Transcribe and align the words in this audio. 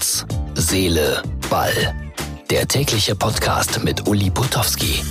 Herz, 0.00 0.24
Seele, 0.54 1.22
Ball. 1.50 1.94
Der 2.48 2.66
tägliche 2.66 3.14
Podcast 3.14 3.84
mit 3.84 4.08
Uli 4.08 4.30
Putowski. 4.30 5.02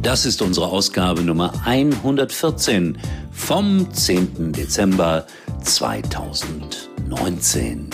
Das 0.00 0.24
ist 0.26 0.40
unsere 0.42 0.68
Ausgabe 0.68 1.22
Nummer 1.22 1.52
114 1.64 2.96
vom 3.32 3.92
10. 3.92 4.52
Dezember 4.52 5.26
2019. 5.64 7.90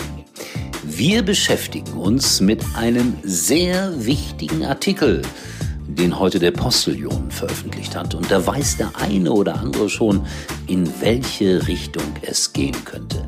Wir 0.83 1.23
beschäftigen 1.23 1.93
uns 1.93 2.41
mit 2.41 2.63
einem 2.75 3.17
sehr 3.23 4.05
wichtigen 4.05 4.63
Artikel, 4.63 5.23
den 5.87 6.19
heute 6.19 6.37
der 6.37 6.51
Postillon 6.51 7.31
veröffentlicht 7.31 7.95
hat. 7.95 8.13
Und 8.13 8.29
da 8.29 8.45
weiß 8.45 8.77
der 8.77 8.91
eine 8.97 9.31
oder 9.31 9.55
andere 9.55 9.89
schon, 9.89 10.27
in 10.67 10.87
welche 11.01 11.67
Richtung 11.67 12.05
es 12.21 12.53
gehen 12.53 12.77
könnte. 12.85 13.27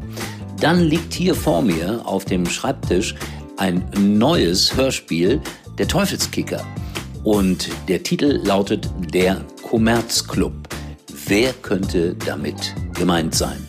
Dann 0.64 0.80
liegt 0.80 1.14
hier 1.14 1.36
vor 1.36 1.62
mir 1.62 2.00
auf 2.06 2.24
dem 2.24 2.46
Schreibtisch 2.46 3.16
ein 3.58 3.84
neues 4.00 4.74
Hörspiel, 4.78 5.42
Der 5.78 5.90
Teufelskicker. 5.90 6.66
Und 7.26 7.68
der 7.90 8.02
Titel 8.02 8.40
lautet 8.46 8.90
Der 9.14 9.44
Kommerzclub. 9.62 10.54
Wer 11.28 11.52
könnte 11.52 12.16
damit 12.16 12.74
gemeint 12.94 13.36
sein? 13.36 13.68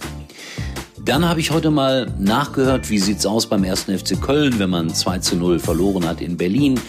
Dann 1.04 1.28
habe 1.28 1.38
ich 1.38 1.50
heute 1.50 1.70
mal 1.70 2.10
nachgehört, 2.18 2.88
wie 2.88 2.98
sieht's 2.98 3.26
aus 3.26 3.46
beim 3.46 3.62
ersten 3.62 3.96
FC 3.98 4.18
Köln, 4.18 4.58
wenn 4.58 4.70
man 4.70 4.88
2 4.88 5.18
zu 5.18 5.36
0 5.36 5.58
verloren 5.58 6.08
hat 6.08 6.22
in 6.22 6.38
Berlin. 6.38 6.80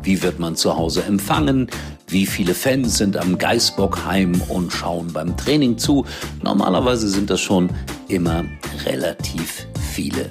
Wie 0.00 0.22
wird 0.22 0.38
man 0.38 0.54
zu 0.54 0.76
Hause 0.76 1.02
empfangen? 1.02 1.68
Wie 2.06 2.24
viele 2.24 2.54
Fans 2.54 2.98
sind 2.98 3.16
am 3.16 3.36
Geißbockheim 3.36 4.42
und 4.42 4.72
schauen 4.72 5.12
beim 5.12 5.36
Training 5.36 5.76
zu? 5.76 6.06
Normalerweise 6.40 7.08
sind 7.08 7.30
das 7.30 7.40
schon 7.40 7.68
immer 8.06 8.44
relativ 8.84 9.66
viele. 9.92 10.30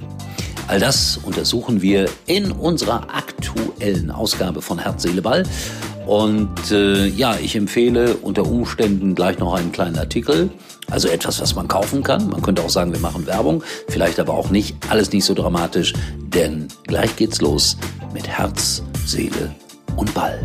All 0.70 0.80
das 0.80 1.18
untersuchen 1.18 1.82
wir 1.82 2.10
in 2.28 2.50
unserer 2.50 3.14
aktuellen 3.14 4.10
Ausgabe 4.10 4.62
von 4.62 4.80
Herz, 4.80 5.04
Seele, 5.04 5.22
Ball. 5.22 5.44
Und 6.06 6.72
äh, 6.72 7.08
ja, 7.08 7.38
ich 7.42 7.56
empfehle 7.56 8.16
unter 8.16 8.46
Umständen 8.46 9.16
gleich 9.16 9.40
noch 9.40 9.54
einen 9.54 9.72
kleinen 9.72 9.98
Artikel. 9.98 10.50
Also 10.92 11.08
etwas, 11.08 11.40
was 11.42 11.56
man 11.56 11.68
kaufen 11.68 12.04
kann. 12.04 12.30
Man 12.30 12.42
könnte 12.42 12.62
auch 12.62 12.70
sagen, 12.70 12.92
wir 12.92 13.00
machen 13.00 13.26
Werbung. 13.26 13.64
Vielleicht 13.88 14.20
aber 14.20 14.34
auch 14.34 14.50
nicht. 14.50 14.76
Alles 14.90 15.12
nicht 15.12 15.26
so 15.26 15.34
dramatisch. 15.34 15.94
Denn 16.20 16.68
gleich 16.88 17.16
geht's 17.16 17.42
los 17.42 17.78
mit 18.14 18.28
Herz, 18.28 18.84
Seele, 19.06 19.56
und 19.96 20.14
Ball. 20.14 20.40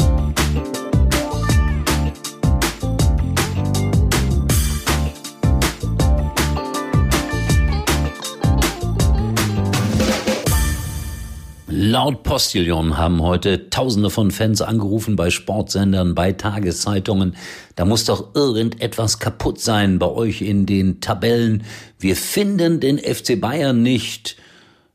Laut 11.91 12.22
Postillon 12.22 12.98
haben 12.98 13.22
heute 13.22 13.70
Tausende 13.70 14.11
von 14.11 14.31
Fans 14.31 14.61
angerufen 14.61 15.17
bei 15.17 15.31
Sportsendern, 15.31 16.14
bei 16.14 16.33
Tageszeitungen. 16.33 17.34
Da 17.77 17.86
muss 17.86 18.05
doch 18.05 18.34
irgendetwas 18.34 19.20
kaputt 19.20 19.58
sein 19.58 19.98
bei 19.98 20.06
euch 20.06 20.42
in 20.42 20.67
den 20.67 21.00
Tabellen. 21.00 21.64
Wir 21.98 22.14
finden 22.14 22.80
den 22.80 22.98
FC 22.98 23.41
Bayern 23.41 23.83
nicht. 23.83 24.36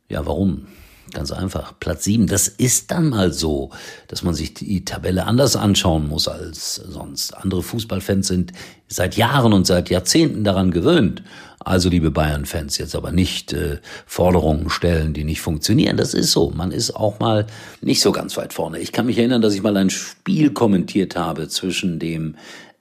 Ja, 0.07 0.27
warum? 0.27 0.67
Ganz 1.13 1.31
einfach. 1.31 1.73
Platz 1.79 2.03
sieben. 2.03 2.27
Das 2.27 2.47
ist 2.47 2.91
dann 2.91 3.09
mal 3.09 3.33
so, 3.33 3.71
dass 4.07 4.21
man 4.21 4.35
sich 4.35 4.53
die 4.53 4.85
Tabelle 4.85 5.25
anders 5.25 5.55
anschauen 5.55 6.07
muss 6.07 6.27
als 6.27 6.75
sonst. 6.75 7.35
Andere 7.35 7.63
Fußballfans 7.63 8.27
sind 8.27 8.53
seit 8.87 9.17
Jahren 9.17 9.53
und 9.53 9.65
seit 9.65 9.89
Jahrzehnten 9.89 10.43
daran 10.43 10.69
gewöhnt. 10.69 11.23
Also, 11.65 11.89
liebe 11.89 12.11
Bayern-Fans, 12.11 12.77
jetzt 12.77 12.95
aber 12.95 13.11
nicht 13.11 13.53
äh, 13.53 13.77
Forderungen 14.05 14.69
stellen, 14.69 15.13
die 15.13 15.23
nicht 15.23 15.41
funktionieren. 15.41 15.97
Das 15.97 16.13
ist 16.13 16.31
so. 16.31 16.51
Man 16.51 16.71
ist 16.71 16.95
auch 16.95 17.19
mal 17.19 17.47
nicht 17.81 18.01
so 18.01 18.11
ganz 18.11 18.37
weit 18.37 18.53
vorne. 18.53 18.79
Ich 18.79 18.91
kann 18.91 19.05
mich 19.05 19.17
erinnern, 19.17 19.41
dass 19.41 19.53
ich 19.53 19.63
mal 19.63 19.77
ein 19.77 19.89
Spiel 19.89 20.51
kommentiert 20.51 21.15
habe 21.15 21.47
zwischen 21.47 21.99
dem 21.99 22.35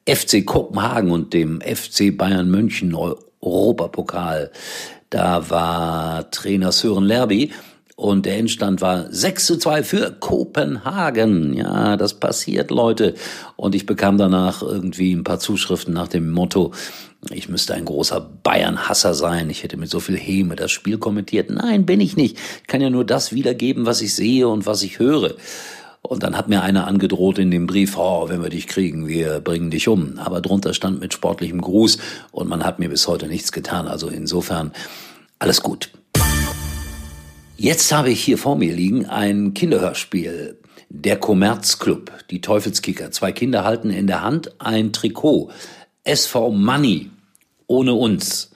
FC 0.08 0.44
Kopenhagen 0.44 1.10
und 1.10 1.32
dem 1.32 1.60
FC 1.60 2.16
Bayern 2.16 2.50
München 2.50 2.94
Europapokal. 3.40 4.50
Da 5.10 5.50
war 5.50 6.30
Trainer 6.30 6.72
Sören 6.72 7.04
Lerby 7.04 7.52
und 8.02 8.26
der 8.26 8.36
Endstand 8.36 8.80
war 8.80 9.06
6 9.12 9.46
zu 9.46 9.56
2 9.58 9.84
für 9.84 10.10
Kopenhagen. 10.10 11.54
Ja, 11.54 11.96
das 11.96 12.14
passiert, 12.14 12.72
Leute. 12.72 13.14
Und 13.54 13.76
ich 13.76 13.86
bekam 13.86 14.18
danach 14.18 14.60
irgendwie 14.60 15.14
ein 15.14 15.22
paar 15.22 15.38
Zuschriften 15.38 15.94
nach 15.94 16.08
dem 16.08 16.32
Motto, 16.32 16.72
ich 17.30 17.48
müsste 17.48 17.74
ein 17.74 17.84
großer 17.84 18.20
Bayern-Hasser 18.42 19.14
sein. 19.14 19.48
Ich 19.50 19.62
hätte 19.62 19.76
mit 19.76 19.88
so 19.88 20.00
viel 20.00 20.16
Häme 20.16 20.56
das 20.56 20.72
Spiel 20.72 20.98
kommentiert. 20.98 21.50
Nein, 21.50 21.86
bin 21.86 22.00
ich 22.00 22.16
nicht. 22.16 22.36
Ich 22.62 22.66
kann 22.66 22.80
ja 22.80 22.90
nur 22.90 23.04
das 23.04 23.32
wiedergeben, 23.32 23.86
was 23.86 24.02
ich 24.02 24.12
sehe 24.16 24.48
und 24.48 24.66
was 24.66 24.82
ich 24.82 24.98
höre. 24.98 25.36
Und 26.00 26.24
dann 26.24 26.36
hat 26.36 26.48
mir 26.48 26.62
einer 26.62 26.88
angedroht 26.88 27.38
in 27.38 27.52
dem 27.52 27.68
Brief, 27.68 27.96
oh, 27.96 28.28
wenn 28.28 28.42
wir 28.42 28.50
dich 28.50 28.66
kriegen, 28.66 29.06
wir 29.06 29.38
bringen 29.38 29.70
dich 29.70 29.86
um. 29.86 30.18
Aber 30.18 30.40
drunter 30.40 30.74
stand 30.74 30.98
mit 30.98 31.14
sportlichem 31.14 31.60
Gruß 31.60 31.98
und 32.32 32.48
man 32.48 32.64
hat 32.64 32.80
mir 32.80 32.88
bis 32.88 33.06
heute 33.06 33.28
nichts 33.28 33.52
getan. 33.52 33.86
Also 33.86 34.08
insofern 34.08 34.72
alles 35.38 35.62
gut. 35.62 35.90
Jetzt 37.62 37.92
habe 37.92 38.10
ich 38.10 38.20
hier 38.20 38.38
vor 38.38 38.56
mir 38.56 38.74
liegen 38.74 39.06
ein 39.06 39.54
Kinderhörspiel. 39.54 40.58
Der 40.88 41.16
Kommerzclub, 41.16 42.10
die 42.28 42.40
Teufelskicker. 42.40 43.12
Zwei 43.12 43.30
Kinder 43.30 43.62
halten 43.62 43.90
in 43.90 44.08
der 44.08 44.22
Hand 44.22 44.60
ein 44.60 44.92
Trikot. 44.92 45.52
SV 46.02 46.50
Money. 46.50 47.10
Ohne 47.68 47.94
uns. 47.94 48.50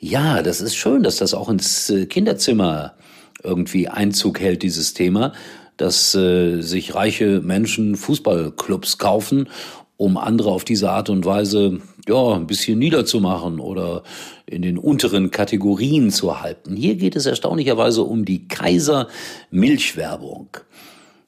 Ja, 0.00 0.42
das 0.42 0.60
ist 0.60 0.74
schön, 0.74 1.04
dass 1.04 1.18
das 1.18 1.32
auch 1.32 1.48
ins 1.48 1.88
äh, 1.90 2.06
Kinderzimmer 2.06 2.96
irgendwie 3.44 3.86
Einzug 3.86 4.40
hält, 4.40 4.64
dieses 4.64 4.94
Thema, 4.94 5.32
dass 5.76 6.16
äh, 6.16 6.60
sich 6.60 6.96
reiche 6.96 7.40
Menschen 7.40 7.94
Fußballclubs 7.94 8.98
kaufen 8.98 9.48
um 9.96 10.16
andere 10.16 10.50
auf 10.50 10.64
diese 10.64 10.90
Art 10.90 11.08
und 11.08 11.24
Weise 11.24 11.80
ja 12.08 12.34
ein 12.34 12.46
bisschen 12.46 12.78
niederzumachen 12.78 13.60
oder 13.60 14.02
in 14.46 14.62
den 14.62 14.78
unteren 14.78 15.30
Kategorien 15.30 16.10
zu 16.10 16.40
halten. 16.40 16.76
Hier 16.76 16.96
geht 16.96 17.16
es 17.16 17.26
erstaunlicherweise 17.26 18.02
um 18.02 18.24
die 18.24 18.48
Kaiser 18.48 19.08
Milchwerbung. 19.50 20.48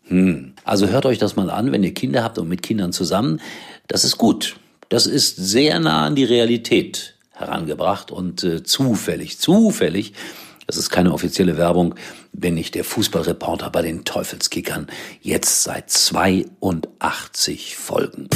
Hm. 0.05 0.55
Also 0.65 0.89
hört 0.89 1.07
euch 1.07 1.19
das 1.19 1.37
mal 1.37 1.51
an, 1.51 1.73
wenn 1.73 1.83
ihr 1.83 1.95
Kinder 1.95 2.23
habt 2.23 2.39
und 2.39 2.49
mit 2.49 2.63
Kindern 2.63 2.93
zusammen. 2.93 3.41
Das 3.89 4.05
ist 4.05 4.19
gut. 4.19 4.57
Das 4.89 5.07
ist 5.07 5.37
sehr 5.37 5.81
nah 5.81 6.07
an 6.07 6.15
die 6.15 6.25
Realität 6.25 7.17
herangebracht 7.33 8.11
und 8.11 8.45
äh, 8.45 8.63
zufällig, 8.63 9.39
zufällig 9.39 10.13
das 10.67 10.77
ist 10.77 10.91
keine 10.91 11.13
offizielle 11.13 11.57
Werbung, 11.57 11.95
bin 12.33 12.57
ich 12.57 12.73
der 12.73 12.83
Fußballreporter 12.85 13.71
bei 13.71 13.83
den 13.83 14.05
Teufelskickern. 14.05 14.89
Jetzt 15.23 15.63
seit 15.63 15.91
82 15.91 17.77
Folgen. 17.77 18.29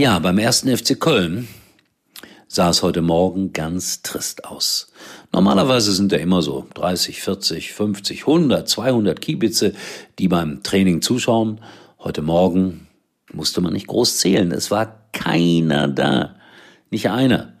Ja, 0.00 0.18
beim 0.18 0.38
ersten 0.38 0.74
FC 0.74 0.98
Köln 0.98 1.46
sah 2.48 2.70
es 2.70 2.82
heute 2.82 3.02
Morgen 3.02 3.52
ganz 3.52 4.00
trist 4.00 4.46
aus. 4.46 4.90
Normalerweise 5.30 5.92
sind 5.92 6.10
da 6.10 6.16
immer 6.16 6.40
so 6.40 6.66
30, 6.72 7.20
40, 7.20 7.74
50, 7.74 8.20
100, 8.22 8.66
200 8.66 9.20
Kiebitze, 9.20 9.74
die 10.18 10.28
beim 10.28 10.62
Training 10.62 11.02
zuschauen. 11.02 11.60
Heute 11.98 12.22
Morgen 12.22 12.86
musste 13.34 13.60
man 13.60 13.74
nicht 13.74 13.88
groß 13.88 14.16
zählen. 14.16 14.52
Es 14.52 14.70
war 14.70 15.04
keiner 15.12 15.86
da. 15.86 16.34
Nicht 16.88 17.10
einer. 17.10 17.52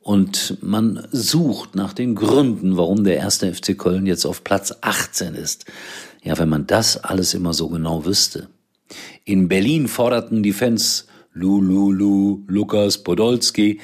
Und 0.00 0.58
man 0.60 1.08
sucht 1.12 1.76
nach 1.76 1.94
den 1.94 2.14
Gründen, 2.14 2.76
warum 2.76 3.04
der 3.04 3.16
erste 3.16 3.54
FC 3.54 3.78
Köln 3.78 4.04
jetzt 4.04 4.26
auf 4.26 4.44
Platz 4.44 4.74
18 4.82 5.34
ist. 5.34 5.64
Ja, 6.22 6.36
wenn 6.36 6.50
man 6.50 6.66
das 6.66 7.02
alles 7.02 7.32
immer 7.32 7.54
so 7.54 7.70
genau 7.70 8.04
wüsste. 8.04 8.48
In 9.24 9.48
Berlin 9.48 9.88
forderten 9.88 10.42
die 10.42 10.52
Fans 10.52 11.06
Lu, 11.32 11.60
Lu, 11.60 12.42
Lukas 12.48 12.98
Podolski. 12.98 13.80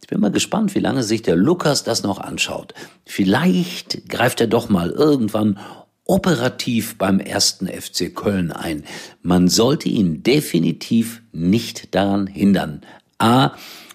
Ich 0.00 0.08
bin 0.08 0.20
mal 0.20 0.30
gespannt, 0.30 0.74
wie 0.74 0.80
lange 0.80 1.02
sich 1.02 1.22
der 1.22 1.36
Lukas 1.36 1.84
das 1.84 2.02
noch 2.02 2.18
anschaut. 2.18 2.72
Vielleicht 3.04 4.08
greift 4.08 4.40
er 4.40 4.46
doch 4.46 4.68
mal 4.68 4.90
irgendwann 4.90 5.58
operativ 6.04 6.96
beim 6.96 7.20
ersten 7.20 7.68
FC 7.68 8.14
Köln 8.14 8.50
ein. 8.50 8.84
Man 9.20 9.48
sollte 9.48 9.90
ihn 9.90 10.22
definitiv 10.22 11.22
nicht 11.32 11.94
daran 11.94 12.26
hindern. 12.26 12.80
A, 13.18 13.50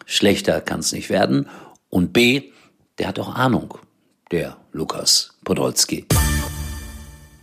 schlechter 0.05 0.61
kann's 0.61 0.91
nicht 0.91 1.09
werden 1.09 1.47
und 1.89 2.13
B, 2.13 2.51
der 2.99 3.07
hat 3.07 3.17
auch 3.17 3.33
Ahnung, 3.33 3.79
der 4.31 4.57
Lukas 4.71 5.39
Podolski. 5.43 6.05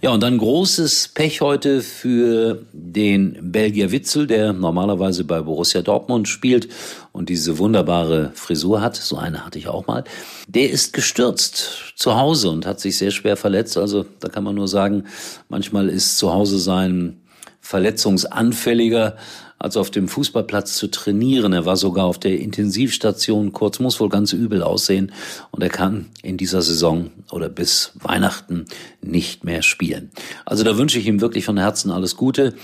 Ja, 0.02 0.12
und 0.12 0.22
dann 0.22 0.38
großes 0.38 1.08
Pech 1.08 1.42
heute 1.42 1.82
für 1.82 2.64
den 2.72 3.36
Belgier 3.52 3.92
Witzel, 3.92 4.26
der 4.26 4.54
normalerweise 4.54 5.24
bei 5.24 5.42
Borussia 5.42 5.82
Dortmund 5.82 6.26
spielt 6.26 6.68
und 7.12 7.28
diese 7.28 7.58
wunderbare 7.58 8.32
Frisur 8.34 8.80
hat. 8.80 8.96
So 8.96 9.18
eine 9.18 9.44
hatte 9.44 9.58
ich 9.58 9.68
auch 9.68 9.86
mal. 9.86 10.04
Der 10.48 10.70
ist 10.70 10.94
gestürzt 10.94 11.92
zu 11.96 12.16
Hause 12.16 12.48
und 12.48 12.64
hat 12.64 12.80
sich 12.80 12.96
sehr 12.96 13.10
schwer 13.10 13.36
verletzt. 13.36 13.76
Also 13.76 14.06
da 14.20 14.30
kann 14.30 14.42
man 14.42 14.54
nur 14.54 14.68
sagen, 14.68 15.04
manchmal 15.50 15.90
ist 15.90 16.16
zu 16.16 16.32
Hause 16.32 16.58
sein 16.58 17.20
verletzungsanfälliger 17.60 19.18
als 19.60 19.76
auf 19.76 19.90
dem 19.90 20.08
Fußballplatz 20.08 20.74
zu 20.74 20.88
trainieren. 20.88 21.52
Er 21.52 21.66
war 21.66 21.76
sogar 21.76 22.06
auf 22.06 22.18
der 22.18 22.40
Intensivstation. 22.40 23.52
Kurz 23.52 23.78
muss 23.78 24.00
wohl 24.00 24.08
ganz 24.08 24.32
übel 24.32 24.62
aussehen 24.62 25.12
und 25.50 25.62
er 25.62 25.68
kann 25.68 26.06
in 26.22 26.38
dieser 26.38 26.62
Saison 26.62 27.10
oder 27.30 27.50
bis 27.50 27.92
Weihnachten 27.94 28.64
nicht 29.02 29.44
mehr 29.44 29.62
spielen. 29.62 30.10
Also 30.46 30.64
da 30.64 30.78
wünsche 30.78 30.98
ich 30.98 31.06
ihm 31.06 31.20
wirklich 31.20 31.44
von 31.44 31.58
Herzen 31.58 31.90
alles 31.90 32.16
Gute. 32.16 32.54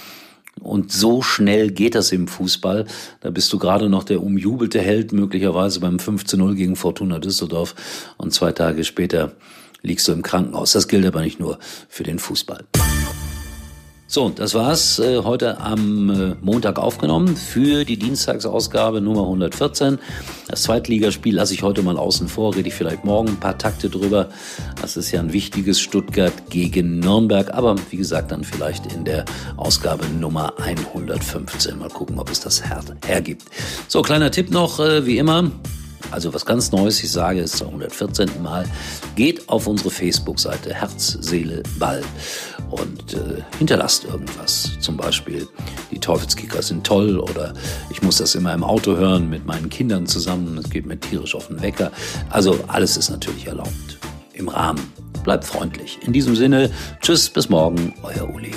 Und 0.58 0.90
so 0.90 1.20
schnell 1.20 1.70
geht 1.70 1.94
das 1.94 2.12
im 2.12 2.28
Fußball. 2.28 2.87
Da 3.20 3.31
bist 3.31 3.52
du 3.52 3.58
gerade 3.58 3.90
noch 3.90 4.04
der 4.04 4.22
umjubelte 4.22 4.81
Held, 4.81 5.12
möglicherweise 5.12 5.81
beim 5.81 5.99
15-0 5.99 6.54
gegen 6.54 6.76
Fortuna 6.76 7.19
Düsseldorf. 7.19 7.75
Und 8.16 8.32
zwei 8.32 8.52
Tage 8.52 8.84
später 8.84 9.32
liegst 9.82 10.08
du 10.08 10.12
im 10.12 10.22
Krankenhaus. 10.22 10.72
Das 10.72 10.88
gilt 10.88 11.04
aber 11.04 11.20
nicht 11.20 11.38
nur 11.38 11.58
für 11.90 12.04
den 12.04 12.19
Fußball. 12.19 12.64
So, 14.08 14.28
das 14.28 14.54
war's 14.54 15.00
äh, 15.00 15.18
heute 15.24 15.58
am 15.60 16.10
äh, 16.10 16.36
Montag 16.40 16.78
aufgenommen 16.78 17.36
für 17.36 17.84
die 17.84 17.98
Dienstagsausgabe 17.98 19.00
Nummer 19.00 19.22
114. 19.22 19.98
Das 20.46 20.62
Zweitligaspiel 20.62 21.34
lasse 21.34 21.54
ich 21.54 21.64
heute 21.64 21.82
mal 21.82 21.98
außen 21.98 22.28
vor, 22.28 22.54
rede 22.54 22.68
ich 22.68 22.74
vielleicht 22.74 23.04
morgen 23.04 23.30
ein 23.30 23.40
paar 23.40 23.58
Takte 23.58 23.90
drüber. 23.90 24.28
Das 24.80 24.96
ist 24.96 25.10
ja 25.10 25.18
ein 25.18 25.32
wichtiges 25.32 25.80
Stuttgart 25.80 26.32
gegen 26.50 27.00
Nürnberg, 27.00 27.52
aber 27.52 27.74
wie 27.90 27.96
gesagt, 27.96 28.30
dann 28.30 28.44
vielleicht 28.44 28.92
in 28.92 29.04
der 29.04 29.24
Ausgabe 29.56 30.06
Nummer 30.06 30.52
115. 30.60 31.76
Mal 31.76 31.88
gucken, 31.88 32.20
ob 32.20 32.30
es 32.30 32.38
das 32.38 32.64
her 32.64 32.84
hergibt. 33.04 33.42
So, 33.88 34.02
kleiner 34.02 34.30
Tipp 34.30 34.52
noch, 34.52 34.78
äh, 34.78 35.04
wie 35.04 35.18
immer, 35.18 35.50
also 36.12 36.32
was 36.32 36.46
ganz 36.46 36.70
Neues, 36.70 37.02
ich 37.02 37.10
sage 37.10 37.40
es 37.40 37.52
zum 37.52 37.68
114. 37.68 38.40
Mal, 38.40 38.66
geht 39.16 39.48
auf 39.48 39.66
unsere 39.66 39.90
Facebook-Seite 39.90 40.72
Herz, 40.72 41.18
Seele, 41.20 41.64
Ball 41.80 42.02
und 42.70 43.14
äh, 43.14 43.42
hinterlasst 43.58 44.04
irgendwas. 44.04 44.72
Zum 44.80 44.96
Beispiel, 44.96 45.46
die 45.90 45.98
Teufelskicker 45.98 46.62
sind 46.62 46.86
toll 46.86 47.18
oder 47.18 47.54
ich 47.90 48.02
muss 48.02 48.18
das 48.18 48.34
immer 48.34 48.52
im 48.52 48.64
Auto 48.64 48.96
hören 48.96 49.28
mit 49.28 49.46
meinen 49.46 49.68
Kindern 49.68 50.06
zusammen. 50.06 50.58
Es 50.58 50.70
geht 50.70 50.86
mir 50.86 50.98
tierisch 50.98 51.34
auf 51.34 51.48
den 51.48 51.62
Wecker. 51.62 51.90
Also 52.30 52.58
alles 52.68 52.96
ist 52.96 53.10
natürlich 53.10 53.46
erlaubt. 53.46 53.98
Im 54.32 54.48
Rahmen. 54.48 54.80
Bleibt 55.24 55.44
freundlich. 55.44 55.98
In 56.02 56.12
diesem 56.12 56.36
Sinne, 56.36 56.70
tschüss, 57.00 57.28
bis 57.28 57.48
morgen, 57.48 57.94
euer 58.02 58.32
Uli. 58.32 58.52